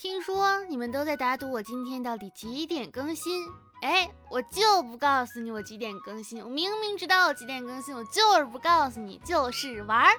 [0.00, 3.46] 听说你们都在打赌我今天到底几点更新？
[3.82, 6.42] 哎，我就不告诉你我几点更新。
[6.42, 10.16] 我明明知道我几点更新，我就是不告诉你，就是玩儿。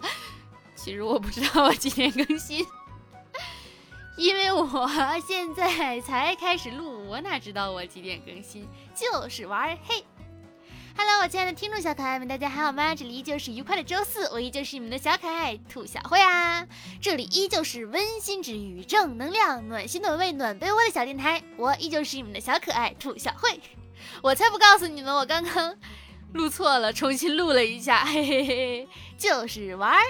[0.76, 2.66] 其实我不知道我几点更新，
[4.18, 4.90] 因为我
[5.26, 8.68] 现在才开始录，我哪知道我几点更新？
[8.94, 10.04] 就是玩儿，嘿。
[10.96, 12.94] Hello，我亲爱的听众小可爱们，大家还好吗？
[12.94, 16.64] 这里依旧是愉快的周四，我依旧是你们的小可爱兔小慧啊。
[17.00, 23.60] 这里依旧是温馨治愈、正能量、暖心暖胃暖被窝的小电台，我依旧是你们的小可爱兔小慧。
[24.22, 25.76] 我才不告诉你们，我刚刚
[26.32, 28.88] 录错了，重新录了一下，嘿嘿嘿，
[29.18, 30.00] 就是玩儿。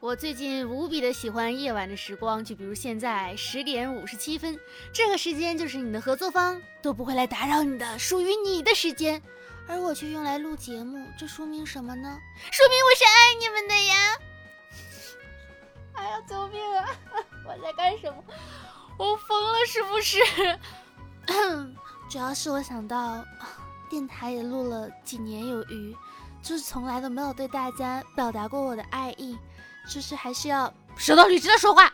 [0.00, 4.58] 我最近无比的喜欢夜晚的时光，就比如现在十点五十七分，
[4.94, 9.20] 这个时间就是你的合作方都不会来打扰你的，属于你的时间。
[9.68, 12.18] 而我却用来录节目，这说明什么呢？
[12.50, 14.18] 说明我是爱你们的呀！
[15.94, 16.88] 哎呀，救命啊！
[17.46, 18.24] 我在干什么？
[18.98, 20.18] 我疯了是不是？
[22.10, 23.24] 主要是我想到，
[23.88, 25.96] 电台也录了几年有余，
[26.42, 29.38] 就是从来都没有对大家表达过我的爱意，
[29.88, 31.92] 就是还是要舌头捋直的说话。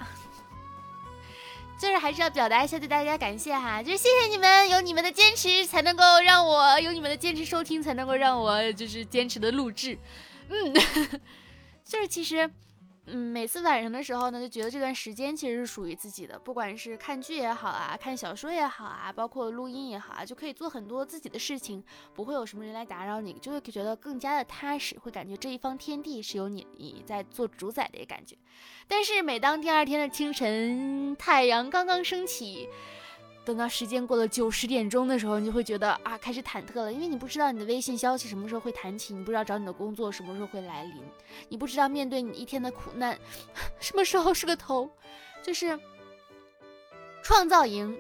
[1.79, 9.99] 就是还是要表达一下对大家感谢哈，就是谢谢你们，有你们的坚持才能够让我有你们的坚持收听，才能够让我就是坚持的录制，
[10.49, 10.75] 嗯，
[11.85, 12.51] 就是其实。
[13.09, 21.83] 嗯，每次晚上的时候呢，就觉得这段时间其实是属于自己的，不管是看剧也好啊，看小说也好啊，包括录音也好啊，就可以做很多自己的事情，
[22.15, 28.37] 不会有什么人来打扰你，就会觉得更加的踏实，会感觉这一方天地是由你你在做主宰的一个感觉。
[28.89, 32.69] 但是每当第二天的清晨，太阳刚刚升起。
[33.47, 40.95] 等到时间过了九十点钟的时候，你就会觉得啊，开始忐忑了，因为你不知道你的微信消息什么时候会弹起，你不知道找你的工作什么时候会来临，
[41.49, 43.17] 你不知道面对你一天的苦难，
[43.79, 44.91] 什么时候是个头。
[45.45, 45.79] 就是
[47.23, 47.97] 创造营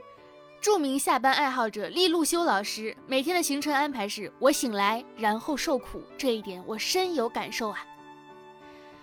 [0.60, 7.86] 著名下班爱好者利路修老师每天的行程安排是：我醒来，然后受苦，这一点我深有感受啊。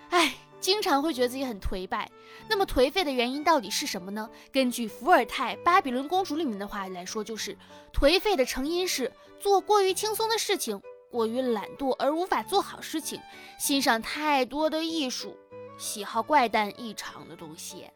[0.10, 0.34] 哎。
[0.64, 2.10] 经常会觉得自己很颓败，
[2.48, 4.30] 那么颓废的原因到底是什么呢？
[4.50, 7.58] 根据伏尔泰《巴比伦公主》里面的话来说，就是
[7.92, 10.82] 颓废的成因是做过于轻松的事情，
[11.12, 13.20] 过于懒惰而无法做好事情，
[13.60, 15.38] 欣赏太多的艺术，
[15.78, 17.90] 喜好怪诞异常的东西，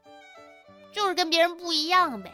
[0.91, 2.33] 就是跟别人不一样呗。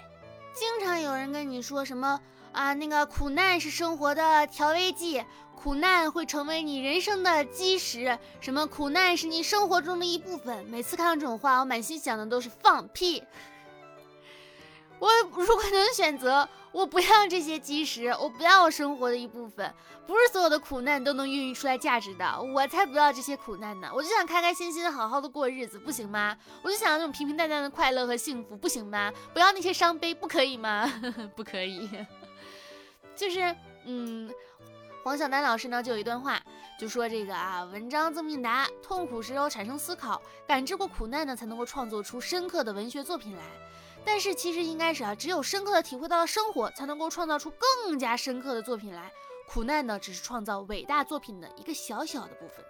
[0.52, 2.20] 经常有人跟你说什么
[2.54, 5.24] 啊，那个苦难是生活的调味剂。
[5.56, 10.66] 苦难会成为你人生的基石，什么苦难是你生活中的一部分。
[10.66, 13.24] 每次看到这种话，我满心想的都是放屁。
[15.00, 19.74] 我如果能选择，我不要这些基石，我不要生活的一部分。
[20.06, 23.90] 不是所有的苦难都能孕育出来价值的，我才不要这些苦难呢！
[23.94, 26.38] 我就想开开心心的好好的过日子，不行吗？
[26.62, 29.10] 我就想要那种平平淡淡的快乐和幸福，不行吗？
[29.34, 30.92] 不要那些伤悲，不可以吗？
[31.38, 31.90] 不可以，
[33.16, 34.34] 就是嗯。
[35.04, 36.42] 黄晓丹老师呢，就有一段话，
[36.80, 43.44] 就说这个啊，文章这么应答，痛苦时候产生思考，感知过苦难呢，才能够创作出深刻的文学作品来。
[44.06, 49.12] 但是其实应该是啊，只有深刻的体会到了生活，才能够创造出更加深刻的作品来。
[49.46, 52.64] 苦难呢，只是创造伟大作品的一个小小的部分。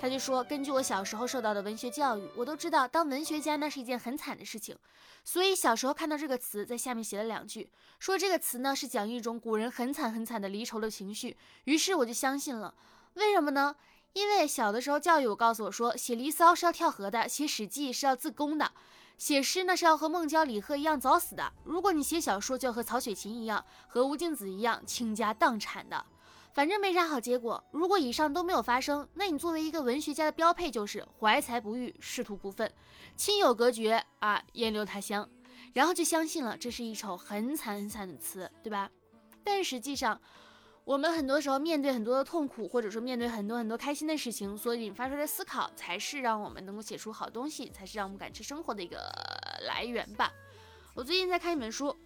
[0.00, 4.74] 他就说，根据我小时候受到的文学教育，我都知道当文学家那是一件很惨的事情。
[5.22, 11.36] 所以小时候看到这个词，在下面写了两句，说这个词呢是讲一种古人很惨很惨的离愁的情绪。
[11.64, 12.74] 于是我就相信了。
[13.14, 13.76] 为什么呢？
[14.14, 18.72] 因为小的时候教育我告诉我说，写《离骚》是要跳河的，写《史记》是要自宫的，
[19.18, 21.52] 写诗呢是要和孟郊、李贺一样早死的。
[21.64, 26.06] 如果你写小说，就要和曹雪芹一样，和吴敬梓一样倾家荡产的。
[26.52, 27.62] 反正没啥好结果。
[27.70, 32.70] 如果以上都没有发生，那你作为一个文学家的标配就是怀才不遇，仕途不愤，
[33.16, 35.28] 亲友隔绝啊，烟留他乡，
[35.72, 38.90] 然后就相信了这是一首很惨很惨的词，对吧？
[39.44, 40.20] 但实际上，
[40.84, 48.98] 我们很多时候面对很多的痛苦，或者说面对很多很多开心的事情，所引发出来的思考，才是让我们能够写出好东西，才是让我们感知生活的一个
[49.66, 50.32] 来源吧。
[50.94, 51.96] 我最近在看一本书，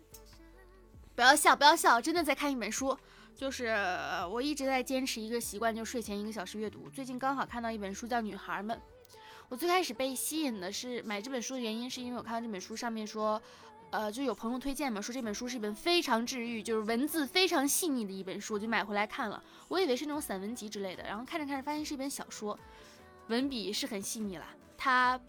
[1.14, 2.96] 不要笑，不要笑，真的在看一本书。
[3.34, 3.66] 就是
[4.31, 6.88] 我一直在坚持一个习惯，就是睡前一个小时阅读。
[6.88, 8.76] 最近刚好看到一本书，叫《女孩们》。
[9.48, 13.40] 我最开始被吸引的是买这本书的原因，是因为我看到这本书上面说，
[13.90, 19.42] 呃，就有朋友推荐嘛，说这本书是一本非常治愈，就是文字非常细腻的一本书，就买回来看了。
[19.69, 22.58] 我以为是那种散文集之类的，然后看着看着发现是一本小说，
[23.28, 24.46] 文笔是很细腻了，
[24.78, 25.20] 它，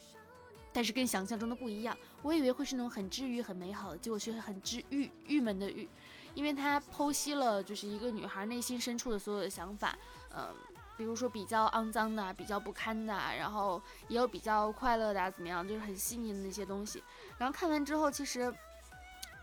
[0.72, 1.98] 但是跟想象中的不一样。
[2.22, 5.88] 我以为会是那种很治愈、很美好的，结果却很治愈、郁闷的郁。
[6.36, 9.98] 因为他剖析了就是一个女孩内心深处的所有的想法，
[10.36, 10.54] 嗯，
[10.98, 17.04] 比如说比较肮脏的、比较不堪的，然后也有比较快乐的，怎么样，就是很细腻的那些东西。
[17.40, 18.54] 然后看完之后，其实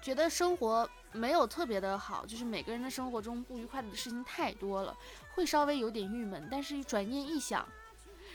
[0.00, 4.96] 觉得生活没有特别的好，就是每个人的生活中不愉快的事情太多了，
[5.34, 6.46] 会稍微有点郁闷。
[6.50, 7.66] 但是转念一想，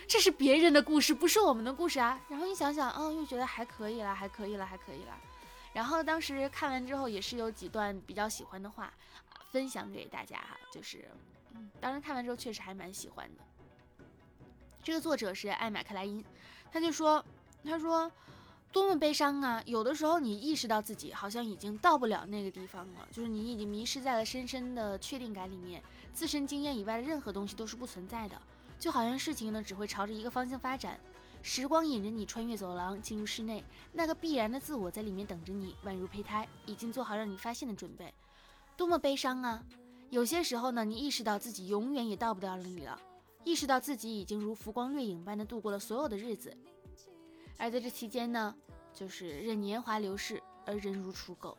[0.07, 2.19] 这是别人的故事，不是我们的故事啊。
[2.29, 5.17] 然后一想想，哦，又觉得还可以了，还可以了，还可以了。
[5.77, 8.91] 然后当时看完之后，也是有几段比较喜欢的话，
[9.51, 11.07] 分享给大家哈，就是，
[11.53, 13.43] 嗯，当时看完之后确实还蛮喜欢的。
[14.83, 16.25] 这个作者是艾玛克莱因，
[16.71, 17.23] 他就说，
[17.63, 18.11] 他说，
[18.71, 19.61] 多么悲伤啊！
[19.67, 25.79] 有的时候你意识到自己好像已经到不了那个地方了，就是你已经迷失在了深深的确定感里面，
[26.11, 28.41] 自身经验以外的任何东西都是不存在的，
[28.79, 30.99] 就好像事情呢只会朝着一个方向发展。
[31.47, 33.63] 时光引着你穿越走廊，进入室内，
[33.93, 38.13] 那个必然的自我在里面等着你，宛如胚胎，已经做好让你发现的准备。
[38.75, 39.63] 多么悲伤啊！
[40.09, 42.99] 有些时候呢，你意识到自己永远也到不了那里了，
[43.45, 46.53] 意识到自己已经如浮光掠影般的度过了所有的日子，
[47.57, 48.53] 而在这期间呢，
[48.93, 51.57] 就是任年华流逝而人如刍狗。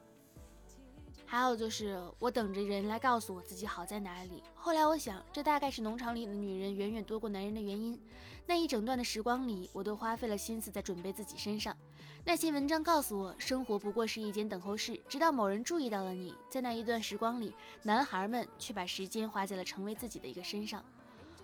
[1.24, 4.42] 还有就是我等着人来告诉我自己好在哪里。
[4.54, 7.98] 后来我想，这大概是农场里的女人远远多过男人的原因。
[8.48, 11.76] 那一整段的时光里，我都花费了心思在准备自己身上。
[12.24, 16.34] 那些文章告诉我，生活不过是一间等候室，直到某人注意到了你。
[16.48, 20.82] 在那一段时光里，男孩们却把时间花在了成为自己的一个身上。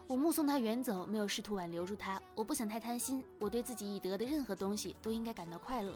[0.07, 2.19] 我目送他远走，没有试图挽留住他。
[2.35, 5.95] 我不想太贪心，我对自己已得的任何东西都应该感到快乐。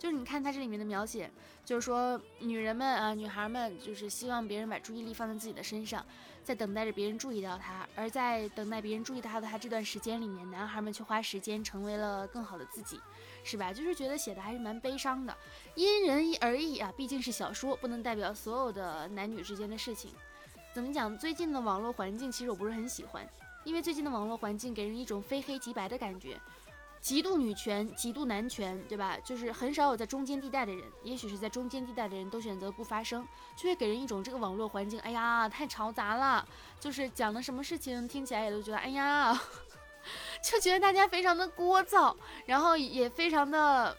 [0.00, 1.30] 就是你看他这里面的描写，
[1.62, 6.02] 就是说女人们啊，女孩们就是希望别人把注意力放在自己的身上，
[6.42, 12.98] 在等待着别人注意到她，而在等待别人注意到她的他这段时间里面，男孩们却花时间成为了更好的自己，
[13.44, 13.74] 是吧？
[13.74, 15.36] 就是觉得写的还是蛮悲伤的，
[15.74, 20.12] 因人而异啊，毕竟是小说，不能代表所有的男女之间的事情。
[20.72, 21.14] 怎么讲？
[21.18, 23.28] 最近的网络环境其实我不是很喜欢，
[23.64, 26.40] 因为最近的网络环境给人一种非黑即白的感觉。
[27.00, 29.16] 极度女权，极度男权，对吧？
[29.24, 33.26] 就是很少有在中间地带的人，也许是在中间地带的人都选择不发声，
[33.56, 36.46] 就会给人一种这个网络环境，哎呀，太嘈杂了。
[36.78, 39.32] 就是讲的什么事情听起来也都觉得，哎呀，
[40.44, 42.14] 就觉得大家非常的聒噪，
[42.44, 43.96] 然后也非常的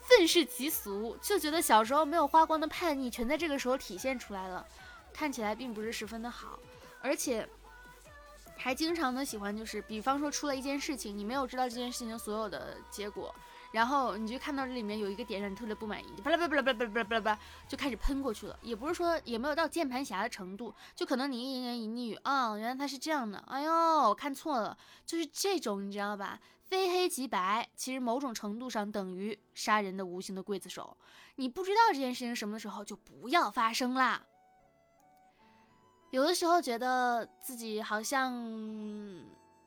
[0.00, 4.66] 愤世嫉俗，就觉得小时候没有花光的叛逆全在这个时候体现出来了，
[5.12, 6.58] 看起来并不是十分的好，
[7.00, 7.48] 而且。
[8.56, 13.32] 还经常的喜欢，就是比方说出了一件事情，你没有知道这件事情所有的结果，
[13.70, 17.38] 然后你就看到这里面有一个点让你特别不满意，巴拉巴拉巴拉巴拉巴拉巴拉巴拉，
[17.68, 18.58] 就开始喷过去了。
[18.62, 26.40] 也不是说也没有到键盘侠的程度，就可能你一言一语啊，原来他是这样的，哎呦，我看错了，就是这种你知道吧？
[26.62, 30.96] 非黑即白，其实某种程度上等于杀人的无形的刽子手。
[31.36, 34.26] 你不知道这件事情什么的时候，就不要发生啦。
[36.16, 38.32] 有的时候觉得自己好像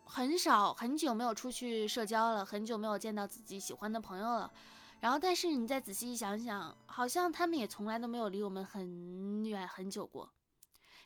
[0.04, 4.52] 很少很久没有出去社交了，很久没有见到自己喜欢的朋友了，
[5.00, 10.28] 然后但是你再仔细一想想，好像他们也从来都没有离我们很远很久过。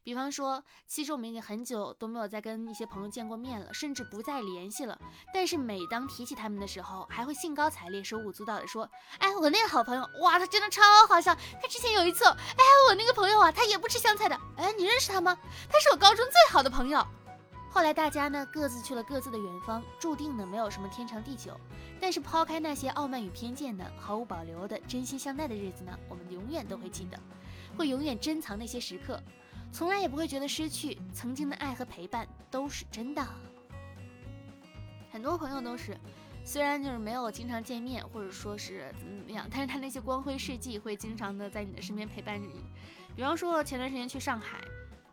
[0.02, 4.98] 比方说，其实我们已经很久都没有再跟一些朋友见过面了，甚至不再联系了。
[5.34, 11.36] 但是每当提起他们的时候，还会兴高采烈、手舞足蹈的说：“哎，我那个好朋友，哇，他真的超好笑。
[11.62, 14.38] 他之前有一次，哎，我那个朋友啊，他也不吃香菜的。
[14.58, 15.38] 哎，你认识他吗？
[15.70, 17.06] 他是我高中最好的朋友。
[17.70, 21.60] 后来大家呢，各自去了各自的远方，注定呢没有什么天长地久。
[22.00, 27.20] 但是抛开那些傲慢与偏见的、毫无保留的真心相待的日子呢，我们永远都会记得，
[27.78, 29.20] 会永远珍藏那些时刻。”
[29.74, 33.28] 从来也不会觉得失去曾经的爱和陪伴都是真的。
[35.12, 35.98] 很多朋友都是，
[36.46, 42.64] 虽然就是没有经常见面，或者说是怎么怎么样，但是他那些光辉事迹会经常的在你的身边陪伴着你。
[43.16, 44.60] 比方说前段时间去上海，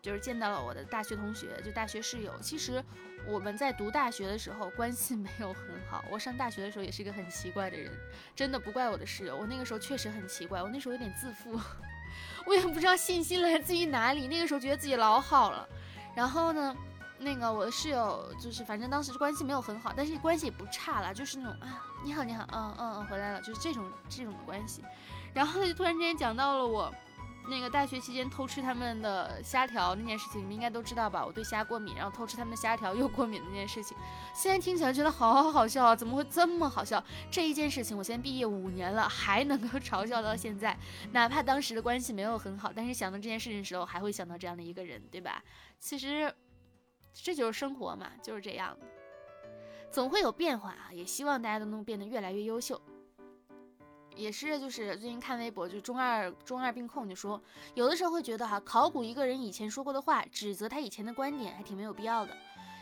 [0.00, 2.33] 就是见到了我的大学同学，就大学室友。
[2.40, 2.83] 其实
[3.26, 7.92] 我们在读大学的时候关系没有很好，我上大学的时候也是一个很奇怪的人，
[8.35, 11.61] 真的不怪我的室友，我那个时候确实很奇怪，我那时候有点自负。
[12.47, 15.69] 我也不知道信心来自于哪里，那个时候觉得自己老好了。
[16.16, 16.75] 然后呢，
[17.19, 24.83] 那个我的室友就是，反正当时关系没有很好，但是关系也不差了，就是那种啊，你好你好，嗯嗯嗯，回来了，就是这种这种关系。
[25.35, 26.92] 然后他就突然之间讲到了我。
[27.50, 31.26] 那个大学期间偷吃他们的虾条那件事情，你们应该都知道吧？
[31.26, 33.97] 我对虾过敏，然后偷吃他们的虾条又过敏那件事情，
[34.33, 35.97] 现在听起来觉得好好笑啊！
[35.97, 37.02] 怎么会这么好笑？
[37.30, 40.78] 这一件事情，我现在毕业五年了，还能够嘲笑到现在，
[41.11, 45.42] 哪怕当时的关系没有很好，但是想到这件事情的时候，还会想到这样的一个人，对吧？
[45.80, 46.33] 其实
[47.12, 48.87] 这就是生活嘛，就是这样的，
[49.90, 50.92] 总会有变化啊！
[50.92, 52.80] 也希望大家都能变得越来越优秀。
[54.17, 57.40] 也是，就是最近看微博，就中二中二病控就说，
[57.75, 62.37] 有的时候会觉得哈，考古一个人以前说过的话，指责他以前的观点，还挺没有必要的。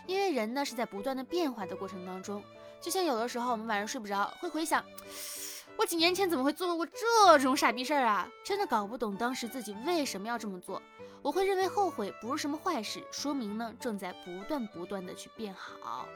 [0.07, 2.43] 因为人呢是在不断的变化的过程当中。
[2.81, 4.85] 就像有的时候我们晚上睡不着，会回想，
[5.77, 8.29] 我几年前怎么会做过这种傻逼事儿啊？
[8.45, 10.83] 真的搞不懂当时自己为什么要这么做。
[11.21, 16.07] 我会认为后悔不是什么坏事，说明呢正在不断不断的去变好。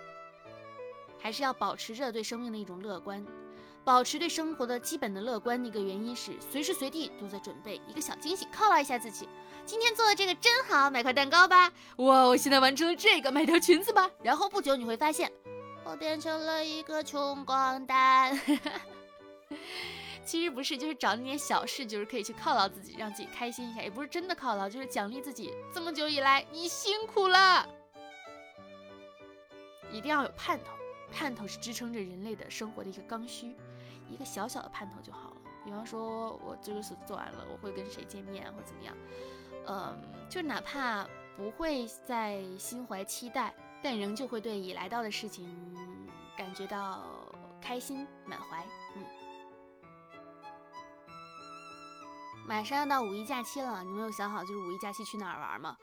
[1.18, 3.24] 还是要保持着对生命的一种乐观，
[3.84, 9.28] 保持对生活的基本的乐观的一个原因是，随时随地都在准备一个小惊喜犒劳一下自己。
[9.66, 11.72] 今天做的这个真好，买块蛋糕吧。
[11.96, 14.08] 哇，我现在完成了这个，买条裙子吧。
[14.22, 15.30] 然后不久你会发现，
[15.84, 18.38] 我变成了一个穷光蛋。
[20.24, 23.82] 其实不是，就是找那点小事，就是可以去犒劳自己，让自己开心一下。
[23.82, 27.68] 也不是真的犒劳，就是奖励自己这么久以来你辛苦了。
[29.90, 30.66] 一定要有盼头。
[31.14, 33.54] 盼头是支撑着人类的生活的一个刚需，
[34.12, 35.36] 一个小小的盼头就好了。
[35.64, 38.94] 比方说，我这个事做完了，我会跟谁见面或怎么样？
[39.66, 39.96] 嗯，
[40.28, 45.48] 就哪怕不会再心怀期待，但仍旧会对已来到的事情
[46.36, 47.04] 感觉到
[47.60, 48.66] 开心满怀。
[48.96, 49.04] 嗯。
[52.44, 55.76] 马上要到五一假期了，你们有想好就是五一假期去哪儿玩吗？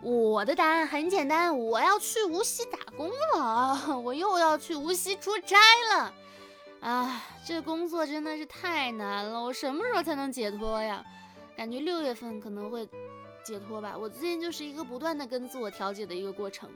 [0.00, 5.56] 我的答案很简单，我要去无锡打工了， 我又要去无锡出差
[5.92, 6.14] 了。
[6.84, 11.02] 啊，这工作真的是太难了，我什么时候才能解脱呀？
[11.56, 12.86] 感觉六月份可能会
[13.42, 13.96] 解脱吧。
[13.96, 16.68] 我最近就是一个不断的跟自我调节的一个过程。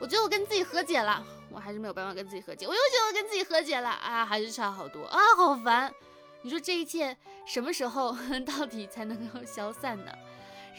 [0.00, 2.66] 我觉得我跟自己和解了，我还是没有办法跟自己和解。
[2.66, 5.94] 我又觉得我跟自己和解了，啊，还是差好多啊，好烦。
[6.42, 10.10] 你说这一切什么时候 到底才能够消散呢？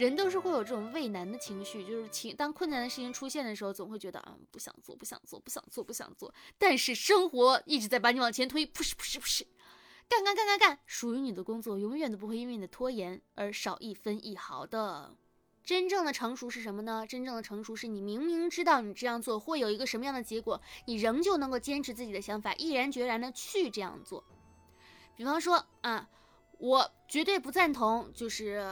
[0.02, 6.34] 人都是会有这种畏难的情绪，就是情当困难的事情出现的时候，总会觉得啊不想做，不想做，不想做，不想做。
[6.58, 9.46] 但是生活一直在把你往前推，不是不是不是，
[10.10, 15.16] 干干干干干，属于你的工作永远都不会因为你的拖延而少一分一毫的。
[15.64, 17.06] 真正的成熟是什么呢？
[17.08, 24.24] 真正的成熟是你明明知道你这样做会有一个什么样的结果，你仍旧能够坚持自己的想法，毅然决然的去这样做。
[25.16, 26.10] 比方说啊，
[26.58, 28.66] 我绝对不赞同，就是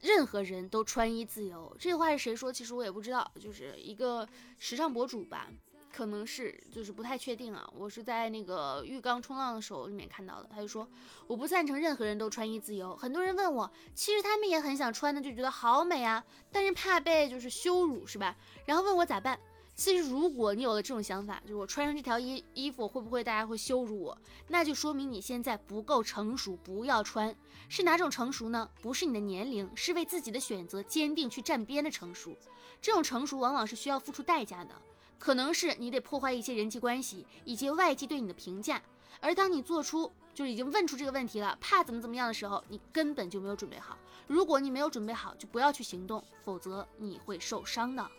[0.00, 1.76] 任何人都穿衣自由。
[1.78, 2.52] 这话是谁说？
[2.52, 4.28] 其实我也不知道，就是一个
[4.58, 5.48] 时尚博主吧，
[5.92, 7.68] 可能是，就是不太确定啊。
[7.76, 10.88] 我是在那个浴缸冲浪的时候里面看到的，他就说
[11.26, 12.96] 我不赞成任何人都穿衣自由。
[12.96, 18.36] 很多人问我，其实他们也很想穿的，就觉得好美啊，但是怕被就是羞辱，是吧？
[18.66, 19.38] 然后问我咋办？
[19.78, 24.18] 其实，如果你有了这种想法，就是我穿上这条衣衣服会不会大家会羞辱我？
[24.48, 27.32] 那就说明你现在不够成熟，不要穿。
[27.68, 28.68] 是哪种成熟呢？
[28.82, 32.36] 不是你的年龄，是为自己的选择坚定去站边的成熟。
[32.82, 34.74] 这种成熟往往是需要付出代价的，
[35.16, 38.82] 可能是你得破坏一些人际关系以及外界对你的评价。
[39.20, 43.96] 而当你做出就是已经问出这个问题了，怕怎么怎么样的时候，你根本就没有准备好。
[44.26, 48.10] 如果你没有准备好，就不要去行动，否则你会受伤的。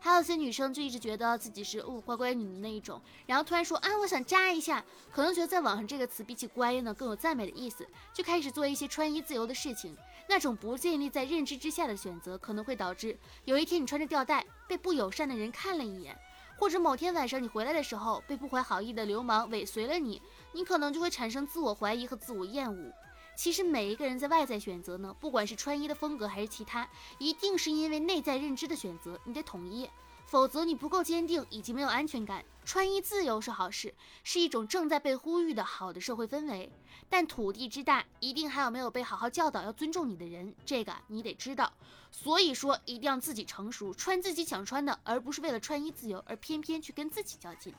[0.00, 9.96] 还有些女生就一直觉得自己是哦乖乖女的那一种，然后突然说啊我想扎一下，可能觉得在网上这个词比起乖呢更有赞美的意思，就开始做一些穿衣自由的事情。
[10.28, 16.16] 那种不建立在认知之下的选择，可能会导致有一天你穿着吊带被不友善的人看了一眼，
[16.58, 20.20] 或者某天晚上你回来的时候被不怀好意的流氓尾随了你，
[20.52, 22.92] 你可能就会产生自我怀疑和自我厌恶。
[23.38, 29.88] 其实每一个人在外在选择呢，不管是穿衣的风格还是其他，一定是因为内在认知的选择，你得统一，
[30.26, 32.44] 否则你不够坚定以及没有安全感。
[32.64, 36.68] 穿衣自由是好事，是一种正在被呼吁的好的社会氛围，
[37.08, 41.72] 但土地之大，一定还有没有被好好教导要尊重你的人，这个你得知道。
[42.10, 47.72] 所以说，一定要自己成熟，穿自己想穿的，而不是为了穿衣自由而偏偏去跟自己较劲，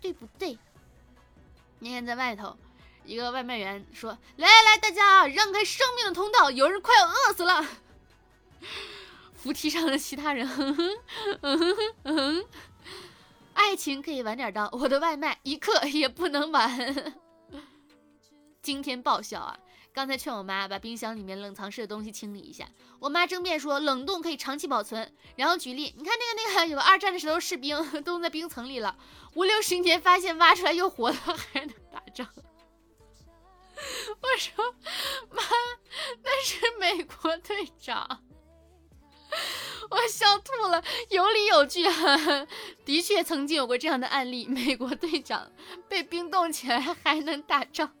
[0.00, 0.58] 对不对？
[1.78, 2.56] 你看在外头。
[3.08, 7.66] 一个外卖员说：“来来来，大家让开生命的通道，有人快要饿死了。”
[9.32, 10.90] 扶梯上的其他人，哼哼
[11.40, 12.44] 嗯哼哼，
[13.54, 17.14] 爱情可以晚点到，我的外卖一刻也不能晚。
[18.60, 19.58] 惊天爆笑啊！
[19.94, 28.94] 刚才劝我妈把冰箱里面冷藏室的东西清理一下，我妈争辩说冷冻可以长期保存，然后举例，你看那个那个有个二战的时候士兵 冻在冰层里了，
[29.34, 32.28] 五六十年发现挖出来又活了，还能打仗。
[34.20, 34.74] 我说
[35.30, 35.42] 妈，
[36.22, 38.24] 那是美国队长，
[39.90, 42.46] 我笑吐了，有理有据啊，
[42.84, 45.50] 的确曾经有过这样的案例，美国队长
[45.88, 47.92] 被冰冻起来还能打仗。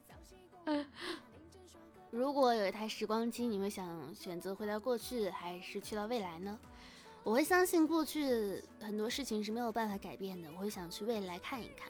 [2.10, 6.58] 如果有一台时光机，你会想选择回到过去，还是去到未来呢？
[7.22, 11.88] 我会相信过去很多事情是没有办法改变的，我会想去未来看一看。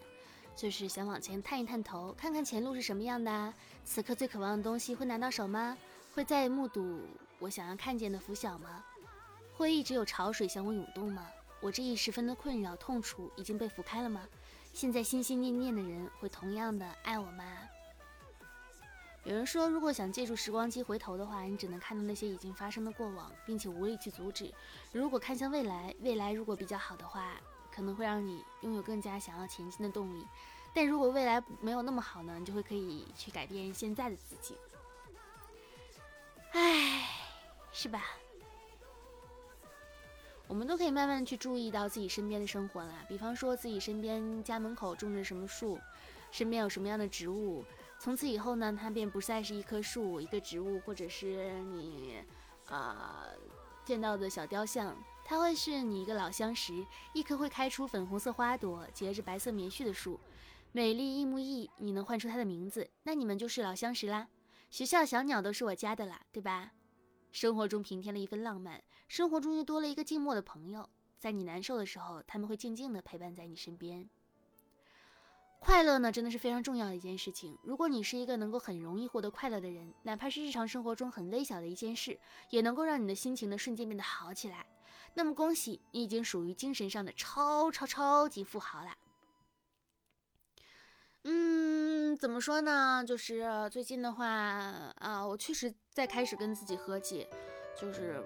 [0.59, 3.55] 就是想往前探一探头，看看前路是什么样的。
[3.85, 5.79] 此刻最渴望的东西会拿到手吗？
[6.13, 7.01] 会再目睹
[7.39, 8.85] 我想要看见的拂晓吗？
[9.57, 11.25] 会一直有潮水向我涌动吗？
[11.61, 14.27] 我这一时分的困扰、痛楚已经被拂开了吗？
[14.73, 17.45] 现在心心念念的人会同样的爱我吗？
[19.23, 24.53] 有人说，如果想借助时光机回头的话，你只能看到那些已经发生的过往，并且无力去阻止。
[24.91, 27.41] 如果看向未来，未来如果比较好的话，
[27.79, 30.27] 可能会让你拥有更加想要前进的动力。
[30.75, 34.57] 但如果未来没有那么好呢，你就会可以去改变现在的自己。
[36.51, 37.09] 唉，
[37.73, 38.03] 是吧？
[40.49, 45.79] 我们都可以慢慢去注意到自己身边的生活啦，比方说自己身边家门口种着什么树，
[46.33, 47.65] 身边有什么样的植物，
[48.01, 52.25] 从此以后呢，它便不再是一棵树、一个植物，或者是你
[52.67, 53.25] 啊
[53.85, 54.97] 见到的小雕像，
[55.29, 60.19] 它会是你一个老相识，一棵会开出粉红色花朵、结着白色棉絮的树，
[60.73, 64.27] 美丽一木一，你能唤出它的名字，那你们就是老相识啦。
[64.71, 66.73] 学校小鸟都是我家的啦，对吧？
[67.31, 74.09] 生活中平添了一份浪漫，生活中又多了一个静默的朋友，在你难受的时候，他们会静静的陪伴在你身边。
[75.61, 77.59] 快乐呢，真的是非常重要的一件事情。
[77.63, 82.19] 如果你是一个能够很容易获得快乐的人，哪怕是日常生活中很微小的一件事，
[82.49, 84.65] 也能够让你的心情呢瞬间变得好起来。
[85.15, 88.97] 那么恭喜你，已经属于精神上的超超超级富豪啦！
[91.25, 93.05] 嗯，怎么说呢？
[93.05, 97.29] 就是最近的话啊，我确实在开始跟自己和解，
[97.77, 98.23] 就是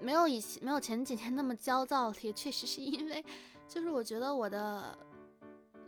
[0.00, 3.24] 没有以前没有前几天那么焦躁，也确实是因为，
[3.68, 4.98] 就是我觉得我的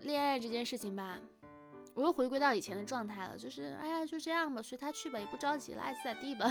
[0.02, 1.18] 恋爱这件事情吧，
[1.94, 6.46] 我又回归到以前的状态了，就是哎呀就这样吧，随他去吧，也不着急了，爱咋咋地吧。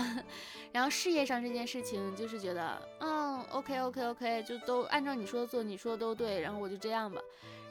[0.72, 7.20] 然后事业上这件事情，就是觉得嗯，OK OK OK，就都按照你说的做，你说的都对，然后我就这样吧，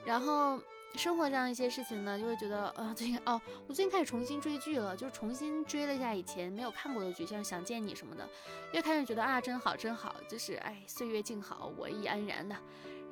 [0.06, 0.60] 然后。
[0.96, 8.30] 生活上一些事情呢，就会觉得，啊，最近哦，我最近开始重新追剧了，就是重新追了一下以前没有看过的剧，像《想见你》什么的，
[8.74, 12.56] 越看越觉得啊，真好，真好，就是哎，岁月静好，我亦安然的。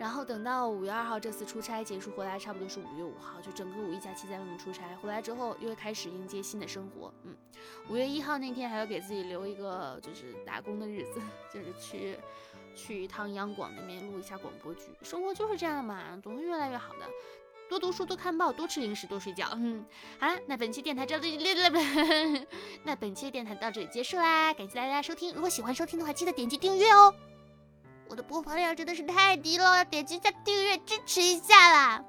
[0.02, 7.14] 然后等到五月二号这次出差结束回来，差不多是五月五号，就整个五一假期在外面出差，回来之后又开始迎接新的生活。
[7.22, 7.36] 嗯，
[7.88, 11.22] 五月一号那天还要给自己留一个就是打工的日子，
[11.54, 12.18] 就是去
[12.76, 14.86] 去一趟央广那边录一下广播剧。
[15.04, 17.06] 生活就是这样嘛，总会越来越好的。
[17.70, 19.50] 多读书，多看报，多吃零食，多睡觉。
[19.54, 19.86] 嗯，
[20.20, 21.38] 好了，那本期电台到这里，
[22.84, 25.32] 那本期电台到这里结束啦，感谢大家收听。
[25.36, 27.14] 如果喜欢收听的话，记得点击订阅哦。
[28.12, 32.04] 我的播放量真的是太低了，点击一下订阅支持一下啦。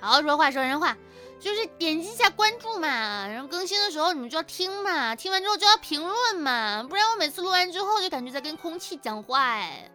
[0.00, 0.96] 好好说话说人话，
[1.38, 9.90] 就是点击一下关注嘛，然后更新的时候你们就要听嘛，听完之后就要评论嘛，不然我每次录完之后就感觉在跟空气讲话哎。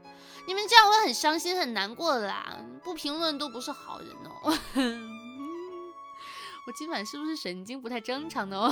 [0.46, 4.56] 你们这样会很伤心很难过的啦，不评论都不是好人哦。
[6.68, 8.56] 我今晚是不是神经不太正常呢？
[8.56, 8.72] 哦？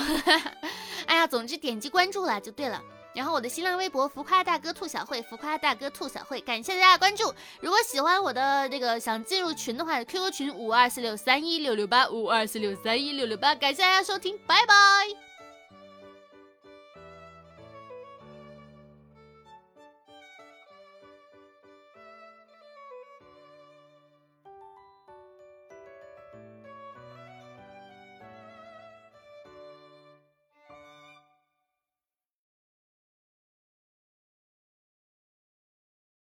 [1.07, 2.79] 哎呀，总之点击关注了就对了。
[3.13, 7.33] 然后我的新浪微博浮夸大哥兔小慧，浮夸大哥兔小慧，感谢大家关注。
[7.59, 15.26] 如果喜欢我的这个想进入群的话，QQ 群五二四六三一六六八五二四六三一六六八，感谢大家收听，拜拜。